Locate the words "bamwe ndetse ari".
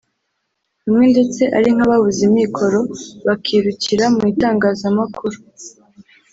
0.83-1.69